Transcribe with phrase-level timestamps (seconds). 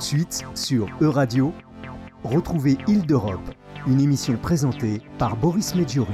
[0.00, 1.52] de suite sur E-Radio,
[2.24, 3.50] retrouvez Île d'Europe,
[3.86, 6.08] une émission présentée par Boris Medjouri.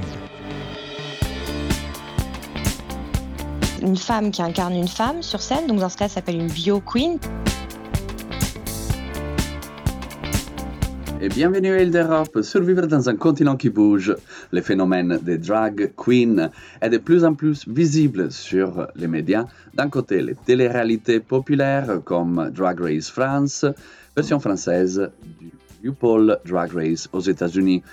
[3.81, 6.51] Une femme qui incarne une femme sur scène, donc dans ce cas, ça s'appelle une
[6.51, 7.17] bio queen.
[11.29, 14.15] Bienvenue à Île d'Europe, survivre dans un continent qui bouge.
[14.51, 16.49] Le phénomène des drag queens
[16.81, 19.45] est de plus en plus visible sur les médias.
[19.73, 23.65] D'un côté, les téléréalités populaires comme Drag Race France,
[24.15, 25.51] version française du
[25.89, 27.83] RuPaul Drag Race aux États-Unis.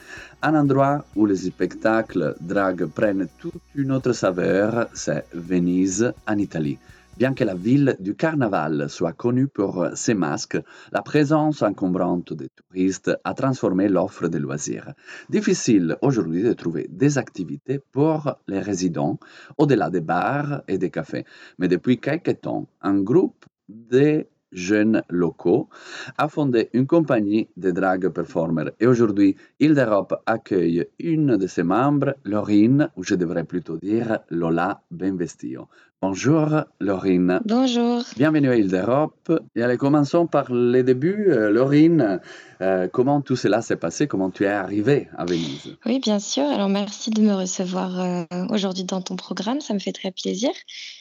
[0.43, 6.79] Un endroit où les spectacles drag prennent toute une autre saveur, c'est Venise en Italie.
[7.17, 10.59] Bien que la ville du carnaval soit connue pour ses masques,
[10.91, 14.95] la présence encombrante des touristes a transformé l'offre de loisirs.
[15.29, 19.21] Difficile aujourd'hui de trouver des activités pour les résidents
[19.59, 21.25] au-delà des bars et des cafés.
[21.59, 25.69] Mais depuis quelques temps, un groupe de jeunes locaux,
[26.17, 28.71] a fondé une compagnie de drag performers.
[28.81, 34.21] Et aujourd'hui, Île d'Europe accueille une de ses membres, Laurine, ou je devrais plutôt dire
[34.31, 35.69] Lola Benvestio.
[36.07, 37.41] Bonjour Laurine.
[37.47, 38.03] Bonjour.
[38.19, 39.33] Bienvenue à Île d'Europe.
[39.57, 41.31] Et allez, commençons par les débuts.
[41.31, 42.21] Euh, Laurine,
[42.61, 44.07] euh, comment tout cela s'est passé?
[44.07, 45.79] Comment tu es arrivée à Venise?
[45.87, 46.45] Oui, bien sûr.
[46.45, 49.63] Alors merci de me recevoir euh, aujourd'hui dans ton programme.
[49.63, 50.51] Ça me fait très plaisir.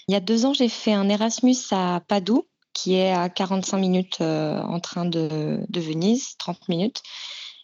[0.08, 3.78] Il y a deux ans, j'ai fait un Erasmus à Padoue qui est à 45
[3.78, 7.02] minutes euh, en train de, Venise, 30 minutes.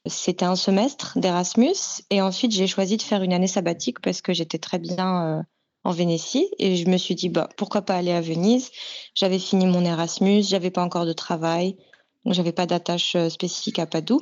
[0.05, 4.33] C'était un semestre d'Erasmus et ensuite j'ai choisi de faire une année sabbatique parce que
[4.33, 5.41] j'étais très bien euh,
[5.83, 8.71] en Vénétie et je me suis dit bah, pourquoi pas aller à Venise?
[9.13, 11.75] J'avais fini mon Erasmus, j'avais pas encore de travail,
[12.23, 14.21] donc j'avais pas d'attache euh, spécifique à Padoue.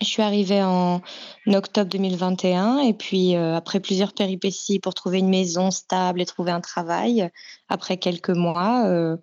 [0.00, 1.00] Je suis arrivée en
[1.46, 6.60] octobre 2021 et puis après plusieurs péripéties pour trouver une maison stable et trouver un
[6.60, 7.30] travail,
[7.68, 9.16] après quelques mois,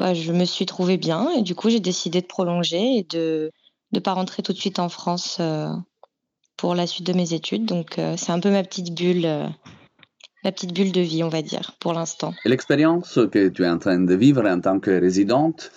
[0.00, 3.52] bah, je me suis trouvée bien et du coup, j'ai décidé de prolonger et de
[3.92, 5.68] ne pas rentrer tout de suite en France euh,
[6.56, 7.66] pour la suite de mes études.
[7.66, 9.26] Donc, euh, c'est un peu ma petite bulle.
[9.26, 9.46] Euh,
[10.42, 12.32] la petite bulle de vie, on va dire, pour l'instant.
[12.46, 15.70] L'expérience que tu es en train de vivre en tant que résidente,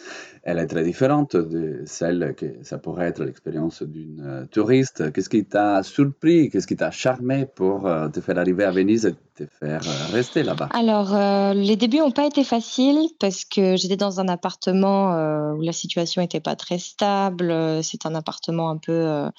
[0.46, 5.14] elle est très différente de celle que ça pourrait être l'expérience d'une euh, touriste.
[5.14, 9.06] Qu'est-ce qui t'a surpris, qu'est-ce qui t'a charmé pour euh, te faire arriver à Venise
[9.06, 10.68] et te faire euh, rester là-bas?
[10.74, 11.16] Alors,
[11.54, 16.22] les débuts n'ont pas été faciles parce que j'étais dans un appartement où la situation
[16.22, 17.54] n'était pas très stable.
[17.82, 19.30] C'est un appartement un peu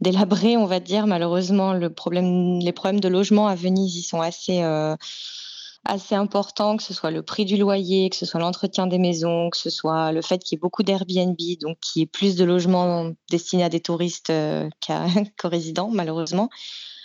[0.00, 1.06] délabré, on va dire.
[1.06, 4.62] Malheureusement, les problèmes de logement à Venise, ils sont assez
[5.84, 9.50] assez important, que ce soit le prix du loyer, que ce soit l'entretien des maisons,
[9.50, 12.36] que ce soit le fait qu'il y ait beaucoup d'Airbnb, donc qu'il y ait plus
[12.36, 14.68] de logements destinés à des touristes euh,
[15.38, 16.48] qu'aux résidents, malheureusement.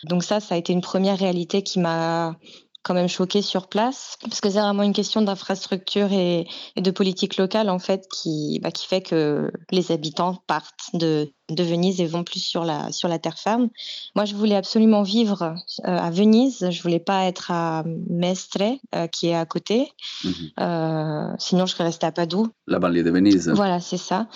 [0.04, 2.38] Donc ça, ça a été une première réalité qui m'a
[2.84, 6.48] quand même choquée sur place, parce que c'est vraiment une question d'infrastructure et,
[6.78, 11.64] de politique locale, en fait, qui, bah, qui fait que les habitants partent de, de
[11.64, 13.70] Venise et vont plus sur la, sur la terre ferme.
[14.16, 15.56] Moi, je voulais absolument vivre
[15.86, 16.70] euh, à Venise.
[16.70, 18.58] Je voulais pas être à Mestre,
[18.96, 19.92] euh, qui est à côté.
[20.24, 20.34] Mhm.
[20.60, 22.48] Euh, sinon, je serais restée à Padoue.
[22.68, 23.50] La banlieue de Venise.
[23.50, 24.28] Voilà, c'est ça.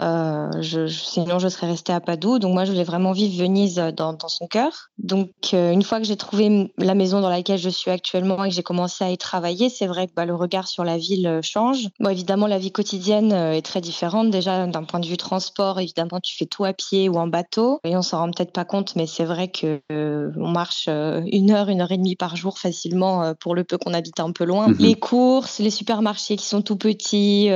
[0.00, 2.38] Je, sinon, je serais restée à Padoue.
[2.38, 4.90] Donc, moi, je voulais vraiment vivre Venise dans, dans son cœur.
[4.98, 8.54] Donc, une fois que j'ai trouvé la maison dans laquelle je suis actuellement et que
[8.54, 11.88] j'ai commencé à y travailler, c'est vrai que bah, le regard sur la ville change.
[11.98, 14.30] Bon, évidemment, la vie quotidienne est très différente.
[14.30, 17.80] Déjà, d'un point de vue transport, évidemment, tu fais tout à pied ou en bateau.
[17.84, 21.22] Et on s'en rend peut-être pas compte, mais c'est vrai que euh, on marche euh,
[21.30, 24.20] une heure, une heure et demie par jour facilement euh, pour le peu qu'on habite
[24.20, 24.68] un peu loin.
[24.68, 24.76] Mhm.
[24.78, 27.50] Les courses, les supermarchés qui sont tout petits.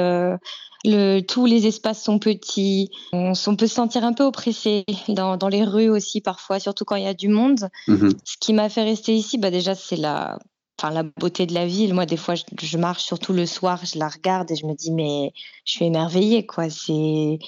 [0.85, 2.91] Le, tous les espaces sont petits.
[3.13, 6.97] On, peut se sentir un peu oppressé dans, dans, les rues aussi parfois, surtout quand
[6.97, 7.69] il y a du monde.
[7.87, 8.13] Mhm.
[8.25, 10.39] Ce qui m'a fait rester ici, bah déjà, c'est la,
[10.79, 11.95] enfin, la beauté de la ville.
[11.95, 14.75] Moi, des fois, je, je, marche surtout le soir, je la regarde et je me
[14.75, 15.33] dis, mais
[15.65, 16.69] je suis émerveillée, quoi.
[16.69, 17.39] C'est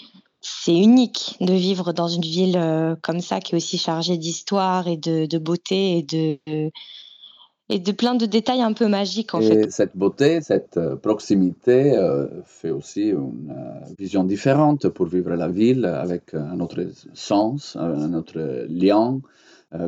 [0.44, 4.88] c'est unique de vivre dans une ville euh, comme ça qui est aussi chargée d'histoire
[4.88, 6.38] et de, beauté et de,
[7.70, 11.96] et de plein de détails un peu magiques en et Cette beauté, cette euh, proximité
[11.96, 13.54] euh, fait aussi une
[13.98, 19.20] vision différente pour vivre la ville avec un autre sens, un autre lien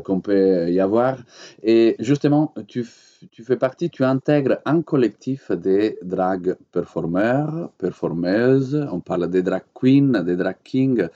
[0.04, 1.18] qu'on peut y avoir.
[1.62, 2.84] Et justement, tu
[3.30, 8.86] tu fais partie, tu intègres un collectif de drag performeurs, performeuses.
[8.92, 11.08] On parle des drag queens, des drag kings.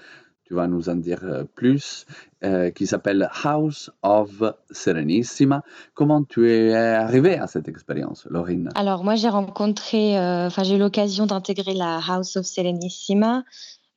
[0.44, 2.06] Tu vas nous en dire euh, plus,
[2.43, 5.62] euh, qui s'appelle House of Serenissima.
[5.94, 8.69] Comment tu es arrivée à cette expérience, Laurine?
[8.75, 13.44] Alors moi j'ai rencontré, euh, enfin j'ai eu l'occasion d'intégrer la House of Serenissima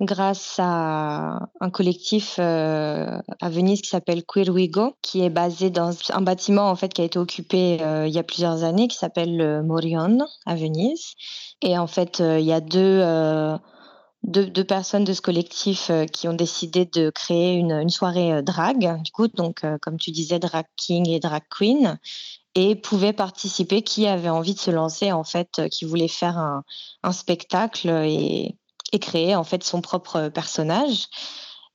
[0.01, 5.69] grâce à un collectif euh, à Venise qui s'appelle Queer We Go, qui est basé
[5.69, 8.87] dans un bâtiment en fait qui a été occupé euh, il y a plusieurs années,
[8.87, 11.13] qui s'appelle le Morion à Venise.
[11.61, 13.03] Et en fait, euh, il y a deux
[14.23, 19.27] deux, personnes de ce collectif qui ont décidé de créer une, soirée drag, du coup,
[19.27, 21.99] donc comme tu disais, drag king et drag queen,
[22.55, 27.11] et pouvaient participer qui avait envie de se lancer, en fait, qui voulait faire un,
[27.11, 27.89] spectacle.
[27.89, 28.55] Et,
[28.93, 31.07] et, créer en fait son propre personnage.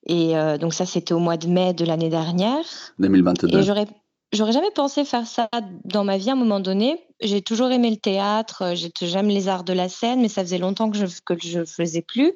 [0.06, 2.64] Et donc ça, c'était au mois de mai de l'année dernière.
[2.98, 3.58] 2022.
[3.58, 3.86] Et j'aurais
[4.32, 5.48] J'aurais jamais pensé faire ça
[5.84, 7.00] dans ma vie à un moment donné.
[7.20, 10.58] J'ai toujours aimé le théâtre, euh, j'aime les arts de la scène, mais ça faisait
[10.58, 12.34] longtemps que je que je faisais plus.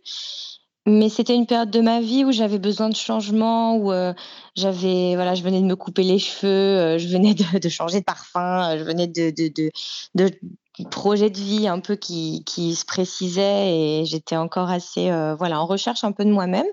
[0.86, 4.14] Mais c'était une période de ma vie où j'avais besoin de changement, où euh,
[4.56, 8.00] j'avais voilà, je venais de me couper les cheveux, euh, je venais de, de, changer
[8.00, 9.70] de parfum, je venais de, de,
[10.14, 10.30] de,
[10.78, 15.60] de projets de vie un peu qui, qui se précisaient et j'étais encore assez voilà
[15.60, 16.66] en recherche un peu de moi-même.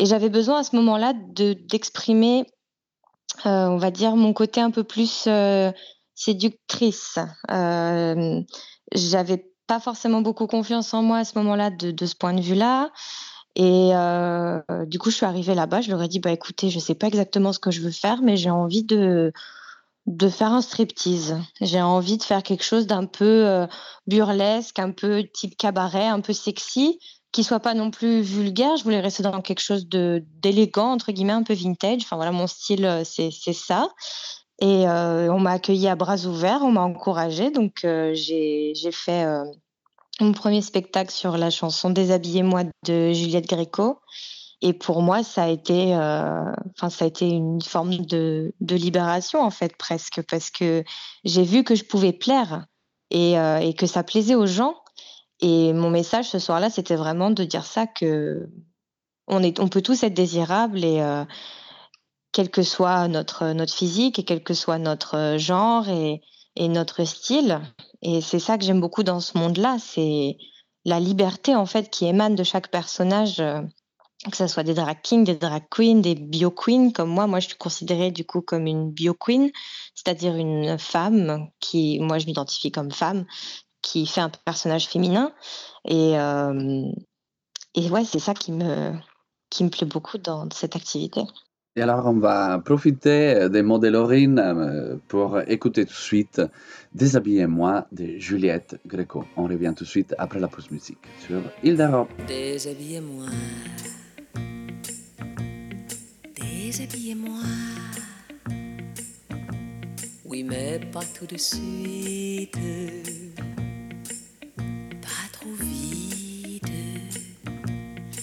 [0.00, 2.46] Et j'avais besoin à ce moment-là de d'exprimer
[3.46, 5.70] euh, on va dire, mon côté un peu plus euh,
[6.14, 7.18] séductrice.
[7.50, 8.40] Euh,
[8.92, 12.90] j'avais pas forcément beaucoup confiance en moi à ce moment-là de, ce point de vue-là.
[13.54, 13.90] Et
[14.86, 15.80] du coup, je suis arrivée là-bas.
[15.80, 18.22] Je leur ai dit, bah écoutez, je sais pas exactement ce que je veux faire,
[18.22, 19.32] mais j'ai envie de
[20.08, 21.36] de faire un striptease.
[21.60, 23.66] J'ai envie de faire quelque chose d'un peu
[24.06, 26.98] burlesque, un peu type cabaret, un peu sexy,
[27.32, 28.76] qui soit pas non plus vulgaire.
[28.76, 32.02] Je voulais rester dans quelque chose de d'élégant entre guillemets, un peu vintage.
[32.02, 33.90] Enfin voilà, mon style euh, c'est ça.
[34.60, 37.50] Et euh, on m'a accueilli à bras ouverts, on m'a encouragé.
[37.50, 39.26] Donc euh, j'ai j'ai fait
[40.20, 43.98] mon premier spectacle sur la chanson Déshabillez-moi de Juliette Gréco.
[44.60, 49.40] Et pour moi, ça a été, enfin, ça a été une forme de, de libération
[49.40, 50.82] en fait presque, parce que
[51.24, 52.66] j'ai vu que je pouvais plaire
[53.10, 54.74] et, et que ça plaisait aux gens
[55.40, 58.48] et mon message ce soir-là, c'était vraiment de dire ça que
[59.26, 61.24] on, est, on peut tous être désirables et euh,
[62.32, 66.22] quel que soit notre, notre physique et quel que soit notre genre et,
[66.56, 67.60] et notre style.
[68.02, 70.38] Et c'est ça que j'aime beaucoup dans ce monde-là, c'est
[70.84, 73.60] la liberté en fait qui émane de chaque personnage, euh,
[74.24, 77.26] que ce soit des drag kings, des drag queens, des bio queens comme moi.
[77.26, 79.50] Moi, je suis considérée du coup comme une bio queen,
[79.94, 83.26] c'est-à-dire une femme qui, moi, je m'identifie comme femme,
[83.80, 85.32] qui fait un personnage féminin.
[85.84, 86.82] Et, euh,
[87.74, 88.92] et ouais, c'est ça qui me,
[89.50, 91.22] qui me plaît beaucoup dans cette activité.
[91.76, 96.42] Et alors, on va profiter des mots de Laurine euh, pour écouter tout de suite
[96.92, 99.24] Déshabillez-moi de Juliette Gréco.
[99.36, 102.08] On revient tout de suite après la pause musique sur Île d'Europe.
[102.26, 103.26] Déshabillez-moi.
[106.68, 107.40] Déshabillez-moi.
[110.26, 112.58] Oui, mais pas tout de suite.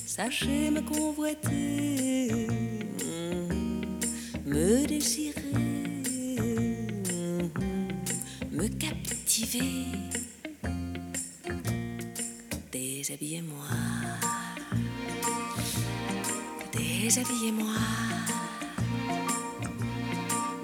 [0.06, 2.48] Sachez me convoiter,
[4.46, 6.04] me désirer,
[8.52, 9.88] me captiver.
[12.72, 13.66] Déshabillez-moi,
[17.06, 17.76] déshabillez-moi.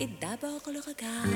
[0.00, 1.32] et d'abord le regard,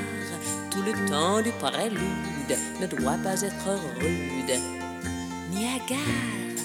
[0.71, 4.59] tout le temps du prélude, ne doit pas être rude
[5.51, 6.57] ni hagard.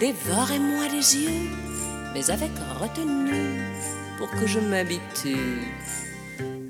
[0.00, 1.50] Dévorez-moi les yeux,
[2.14, 3.60] mais avec retenue,
[4.18, 5.62] pour que je m'habitue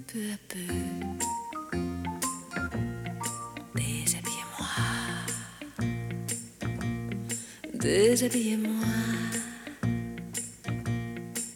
[0.07, 0.75] peu à peu.
[3.75, 4.69] Déshabillez-moi,
[7.73, 8.85] déshabillez-moi.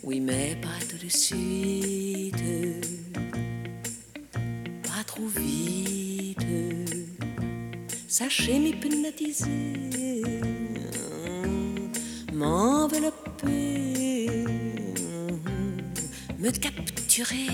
[0.03, 2.37] Oui, mais pas tout de suite,
[4.83, 6.39] pas trop vite.
[8.09, 10.02] Sachez m'hypnotiser,
[17.15, 17.53] Déshabillez-moi,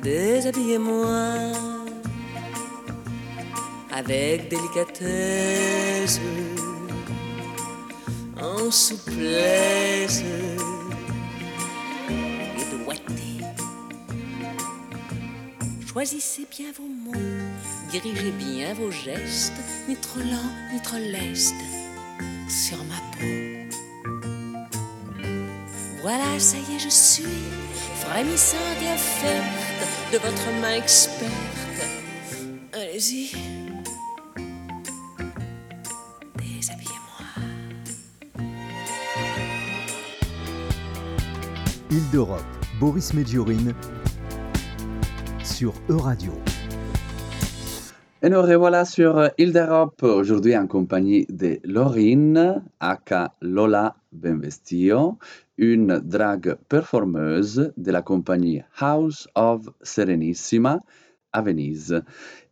[0.00, 1.52] déshabillez-moi.
[3.92, 6.18] Avec délicatesse,
[8.40, 10.22] en souplesse.
[12.08, 13.44] Et doigté.
[15.86, 17.12] Choisissez bien vos mots,
[17.90, 19.52] dirigez bien vos gestes,
[19.88, 21.54] ni trop lent, ni trop leste,
[22.48, 23.26] sur ma peau.
[26.02, 27.24] Voilà, ça y est, je suis
[28.00, 31.24] frémissante et offerte de votre main experte.
[32.72, 33.32] Allez-y.
[41.90, 42.42] Île d'Europe,
[42.78, 43.72] Boris Medjourine
[45.42, 46.32] sur Euradio.
[48.26, 55.16] Et nous revoilà sur Île d'Europe, aujourd'hui en compagnie de Laurine, aka Lola Benvestio,
[55.58, 60.80] une drague performeuse de la compagnie House of Serenissima
[61.32, 62.02] à Venise.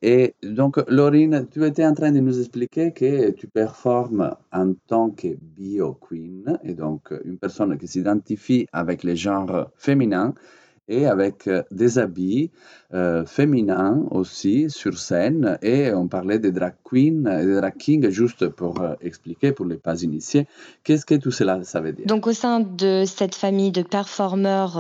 [0.01, 5.11] Et donc, Laurine, tu étais en train de nous expliquer que tu performes en tant
[5.11, 10.35] que bio queen, et donc une personne qui s'identifie avec les genres féminins
[10.89, 12.51] et avec euh, des habits
[12.93, 15.59] euh, féminins aussi sur scène.
[15.63, 19.67] Et on parlait des drag queens et des drag kings, juste pour euh, expliquer pour
[19.67, 20.47] les pas initiés,
[20.83, 22.07] qu'est-ce que tout cela ça veut dire?
[22.07, 24.75] Donc au sein de cette famille de performeurs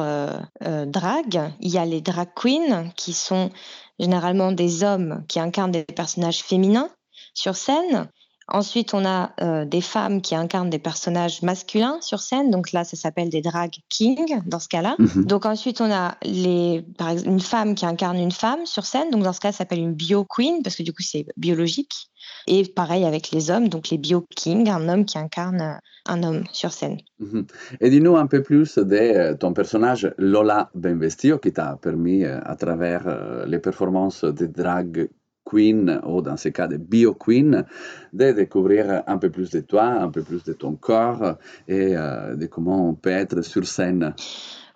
[0.61, 3.50] drag, il y a les drag queens qui sont
[3.99, 6.90] généralement des hommes qui incarnent des personnages féminins
[7.32, 8.08] sur scène.
[8.48, 12.50] Ensuite, on a euh, des femmes qui incarnent des personnages masculins sur scène.
[12.50, 14.96] Donc là, ça s'appelle des drag kings dans ce cas-là.
[14.98, 15.24] Mhm.
[15.24, 19.10] Donc ensuite, on a les, par exemple, une femme qui incarne une femme sur scène.
[19.10, 22.10] Donc dans ce cas, ça s'appelle une bio queen parce que du coup, c'est biologique.
[22.46, 25.74] Et pareil avec les hommes, donc les bio kings, un homme qui incarne euh,
[26.06, 26.98] un homme sur scène.
[27.20, 27.46] Mhm.
[27.80, 32.56] Et dis-nous un peu plus de euh, ton personnage Lola Benvestio qui t'a permis, à
[32.56, 35.08] travers les performances de drag
[35.54, 37.64] queen ou dans ce cas de bio queen,
[38.12, 41.34] de découvrir un peu plus de toi, un peu plus de ton corps
[41.68, 44.14] et euh, de comment on peut être sur scène.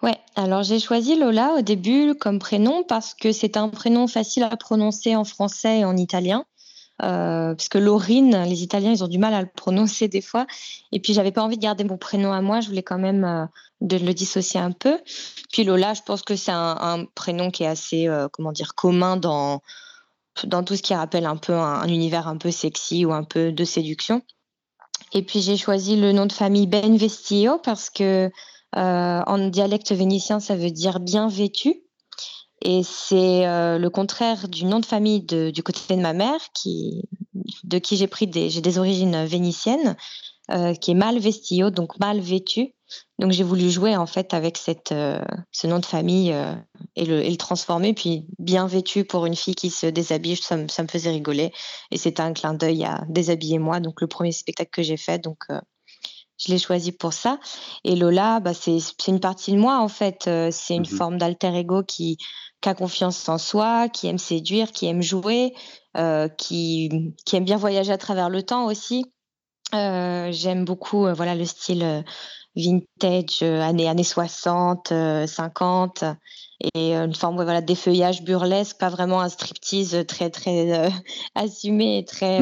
[0.03, 4.45] Ouais, alors j'ai choisi Lola au début comme prénom parce que c'est un prénom facile
[4.45, 6.45] à prononcer en français et en italien.
[7.01, 10.47] Euh, parce Laurine, les Italiens, ils ont du mal à le prononcer des fois.
[10.91, 12.61] Et puis, j'avais pas envie de garder mon prénom à moi.
[12.61, 13.47] Je voulais quand même euh,
[13.81, 14.99] de le dissocier un peu.
[15.53, 19.63] Puis Lola, je pense que c'est un, prénom qui est assez, comment dire, commun dans
[20.47, 23.53] dans tout ce qui rappelle un peu un, univers un peu sexy ou un peu
[23.53, 24.23] de séduction.
[25.13, 28.31] Et puis j'ai choisi le nom de famille Benvestio parce que
[28.77, 31.83] euh, en dialecte vénitien ça veut dire bien vêtu.
[32.63, 37.05] Et c'est euh, le contraire du nom de famille du côté de ma mère, qui,
[37.63, 39.97] de qui j'ai pris des, j'ai des origines vénitiennes,
[40.51, 42.75] euh, qui est mal vestio, donc mal vêtu.
[43.19, 46.55] Donc j'ai voulu jouer en fait avec cette, euh, ce nom de famille euh,
[46.95, 47.93] et, le, et, le, transformer.
[47.93, 51.53] Puis bien vêtu pour une fille qui se déshabille, ça me, ça me faisait rigoler.
[51.91, 53.81] Et c'était un clin d'œil à déshabiller moi.
[53.81, 55.61] Donc le premier spectacle que j'ai fait, donc euh,
[56.39, 57.41] je l'ai choisi pour ça.
[57.83, 58.79] Et Lola, bah, c'est
[59.09, 60.31] une partie de moi en fait.
[60.53, 62.17] c'est une mmh forme d'alter ego qui,
[62.61, 65.53] qui, a confiance en soi, qui aime séduire, qui aime jouer,
[66.37, 69.05] qui, qui aime bien voyager à travers le temps aussi.
[69.73, 72.05] J'aime beaucoup voilà le style
[72.57, 74.93] vintage, euh, années, années 60,
[75.27, 76.15] 50, euh,
[76.75, 80.91] et une forme voilà, d'effeuillage burlesque, pas vraiment un striptease très, très euh,
[81.35, 82.41] assumé et très.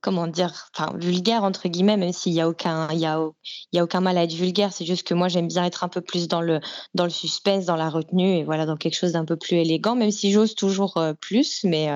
[0.00, 3.24] comment dire, enfin vulgaire entre guillemets, même s'il y a aucun, il y a,
[3.72, 4.72] il y a aucun mal à être vulgaire.
[4.72, 6.60] C'est juste que moi j'aime bien être un peu plus dans le
[6.94, 9.94] dans le suspense, dans la retenue et voilà dans quelque chose d'un peu plus élégant,
[9.94, 11.88] même si j'ose toujours plus, mais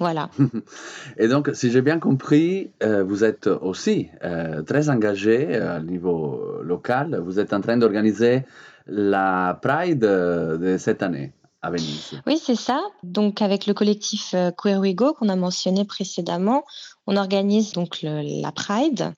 [0.00, 0.30] voilà.
[1.18, 5.82] Et donc, si j'ai bien compris, euh, vous êtes aussi euh, très engagé euh, au
[5.82, 7.20] niveau local.
[7.24, 8.42] Vous êtes en train d'organiser
[8.86, 11.32] la Pride de cette année
[11.64, 12.20] à Venise.
[12.26, 12.80] Oui, c'est ça.
[13.02, 16.64] Donc, avec le collectif Queer We Go qu'on a mentionné précédemment,
[17.06, 19.12] on organise donc la Pride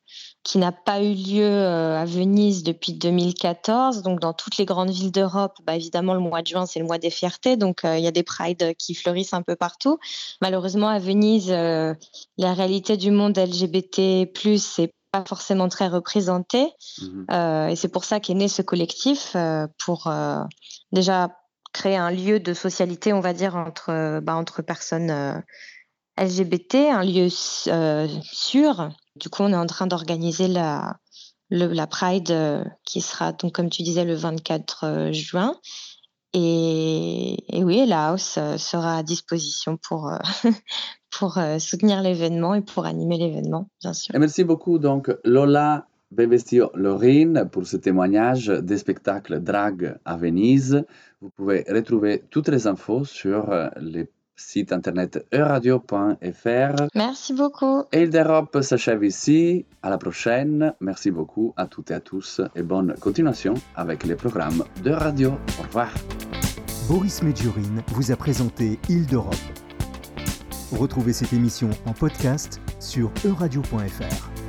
[0.46, 4.02] qui n'a pas eu lieu euh, à Venise depuis 2014.
[4.02, 6.86] Donc, dans toutes les grandes villes d'Europe, bah, évidemment, le mois de juin, c'est le
[6.86, 7.56] mois des fiertés.
[7.56, 9.98] Donc, euh, il y a des prides qui fleurissent un peu partout.
[10.40, 11.94] Malheureusement, à Venise, euh,
[12.38, 16.68] la réalité du monde LGBT, c'est pas forcément très représenté.
[17.02, 17.26] Mhm.
[17.70, 19.36] et c'est pour ça qu'est né ce collectif,
[19.78, 20.12] pour
[20.92, 21.30] déjà
[21.76, 25.42] créer un lieu de socialité, on va dire, entre, bah, entre personnes
[26.18, 30.98] LGBT, un lieu sûr du coup, on est en train d'organiser la,
[31.50, 35.56] la Pride euh, qui sera, donc, comme tu disais, le 24 euh, juin.
[36.32, 40.12] Et, oui, la house euh, sera à disposition pour,
[41.18, 44.14] pour soutenir l'événement et pour animer l'événement, bien sûr.
[44.18, 50.84] merci beaucoup, donc, Lola Bevestio Lorine, pour ce témoignage des spectacles drag à Venise.
[51.20, 56.86] Vous pouvez retrouver toutes les infos sur les site internet euradio.fr.
[56.94, 57.84] Merci beaucoup.
[57.92, 59.66] Et d'Europe s'achève ici.
[59.82, 60.74] À la prochaine.
[60.80, 65.32] Merci beaucoup à toutes et à tous et bonne continuation avec les programmes de radio.
[65.58, 65.92] Au revoir.
[66.88, 69.34] Boris Medjurine vous a présenté Île d'Europe.
[70.72, 74.45] Retrouvez cette émission en podcast sur euradio.fr.